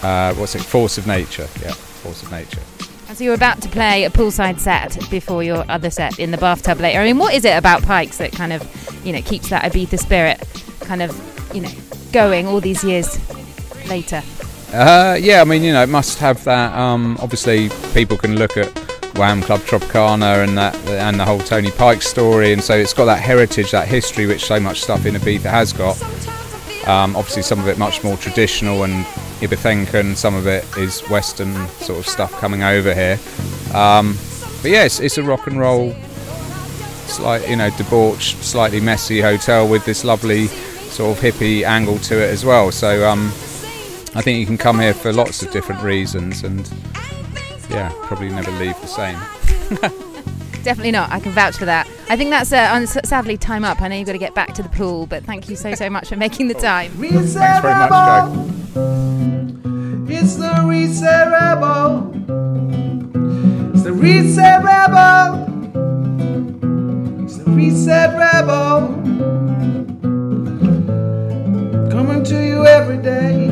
uh, 0.02 0.34
what's 0.34 0.54
it, 0.54 0.62
force 0.62 0.98
of 0.98 1.06
nature. 1.06 1.48
Yeah, 1.62 1.72
force 1.72 2.22
of 2.22 2.30
nature. 2.30 2.60
So 3.14 3.23
you're 3.23 3.35
about 3.35 3.62
to 3.62 3.68
play 3.68 4.02
a 4.02 4.11
poolside 4.11 4.59
set 4.59 4.99
before 5.09 5.44
your 5.44 5.64
other 5.68 5.88
set 5.88 6.18
in 6.18 6.33
the 6.33 6.37
bathtub 6.37 6.80
later. 6.80 6.99
I 6.99 7.04
mean, 7.04 7.18
what 7.18 7.33
is 7.33 7.44
it 7.44 7.56
about 7.56 7.85
Pikes 7.85 8.18
that 8.18 8.33
kind 8.33 8.52
of, 8.52 9.06
you 9.06 9.12
know, 9.12 9.23
keeps 9.23 9.50
that 9.50 9.62
Ibiza 9.71 10.00
spirit 10.00 10.42
kind 10.80 11.00
of, 11.00 11.14
you 11.54 11.61
know, 11.61 11.71
going 12.12 12.49
all 12.49 12.61
these 12.61 12.83
years 12.83 13.21
later? 13.88 14.21
Uh, 14.73 15.16
yeah, 15.21 15.40
I 15.40 15.44
mean, 15.44 15.62
you 15.62 15.73
know, 15.73 15.85
it 15.85 15.88
must 15.88 16.18
have 16.18 16.42
that. 16.42 16.76
Um, 16.76 17.16
obviously, 17.23 17.68
people 17.92 18.16
can 18.16 18.37
look 18.37 18.56
at 18.56 18.76
Wham 19.16 19.42
Club 19.42 19.61
Tropicana 19.61 20.42
and 20.42 20.59
that, 20.59 20.75
and 20.88 21.21
the 21.21 21.25
whole 21.25 21.38
Tony 21.38 21.71
Pike 21.71 22.02
story, 22.02 22.52
and 22.52 22.61
so 22.61 22.75
it's 22.76 22.94
got 22.94 23.04
that 23.04 23.21
heritage, 23.21 23.71
that 23.71 23.87
history, 23.87 24.26
which 24.26 24.44
so 24.44 24.59
much 24.59 24.83
stuff 24.83 25.06
in 25.06 25.14
Ibiza 25.14 25.49
has 25.49 25.73
got. 25.73 26.02
Um, 26.88 27.14
obviously, 27.14 27.42
some 27.42 27.61
of 27.61 27.68
it 27.68 27.78
much 27.78 28.02
more 28.02 28.16
traditional 28.16 28.83
and 28.83 29.06
Ibicencan, 29.46 30.16
some 30.16 30.34
of 30.34 30.46
it 30.46 30.64
is 30.76 31.00
Western 31.10 31.68
sort 31.68 31.98
of 31.98 32.06
stuff 32.06 32.32
coming 32.32 32.62
over 32.62 32.94
here. 32.94 33.18
Um, 33.74 34.16
but 34.62 34.70
yeah, 34.70 34.84
it's, 34.84 35.00
it's 35.00 35.18
a 35.18 35.22
rock 35.22 35.46
and 35.46 35.58
roll, 35.58 35.94
slight, 37.06 37.48
you 37.48 37.56
know, 37.56 37.70
debauched, 37.76 38.38
slightly 38.42 38.80
messy 38.80 39.20
hotel 39.20 39.68
with 39.68 39.84
this 39.84 40.04
lovely 40.04 40.46
sort 40.46 41.16
of 41.16 41.22
hippie 41.22 41.64
angle 41.64 41.98
to 41.98 42.14
it 42.16 42.30
as 42.30 42.44
well. 42.44 42.70
So 42.72 43.08
um, 43.08 43.26
I 44.14 44.22
think 44.22 44.38
you 44.38 44.46
can 44.46 44.56
come 44.56 44.80
here 44.80 44.94
for 44.94 45.12
lots 45.12 45.42
of 45.42 45.50
different 45.50 45.82
reasons, 45.82 46.44
and 46.44 46.70
yeah, 47.68 47.92
probably 48.04 48.30
never 48.30 48.50
leave 48.52 48.80
the 48.80 48.86
same. 48.86 49.18
Definitely 50.62 50.92
not. 50.92 51.10
I 51.10 51.20
can 51.20 51.32
vouch 51.32 51.56
for 51.56 51.66
that. 51.66 51.86
I 52.08 52.16
think 52.16 52.30
that's 52.30 52.52
uh, 52.52 52.86
sadly 52.86 53.36
time 53.36 53.64
up. 53.64 53.82
I 53.82 53.88
know 53.88 53.96
you've 53.96 54.06
got 54.06 54.12
to 54.12 54.18
get 54.18 54.34
back 54.34 54.54
to 54.54 54.62
the 54.62 54.70
pool, 54.70 55.06
but 55.06 55.24
thank 55.24 55.50
you 55.50 55.56
so 55.56 55.74
so 55.74 55.90
much 55.90 56.08
for 56.08 56.16
making 56.16 56.48
the 56.48 56.54
time. 56.54 56.90
Thanks 56.92 57.34
very 57.34 57.74
much, 57.74 57.90
Joe. 57.90 58.50
It's 60.25 60.37
the 60.37 60.62
Reset 60.64 61.31
Rebel. 61.31 62.11
It's 63.75 63.83
the 63.83 63.93
Reset 63.93 64.64
Rebel. 64.64 65.45
It's 67.25 67.37
the 67.37 67.50
Reset 67.50 68.16
Rebel. 68.16 68.88
Coming 71.90 72.25
to 72.25 72.43
you 72.43 72.64
every 72.64 73.02
day. 73.02 73.43